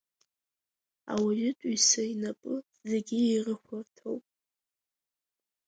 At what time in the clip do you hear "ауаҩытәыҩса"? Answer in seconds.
1.13-2.03